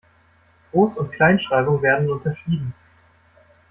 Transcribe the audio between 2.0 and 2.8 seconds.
unterschieden.